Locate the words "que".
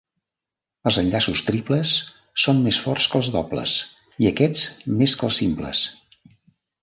3.11-3.17, 5.21-5.29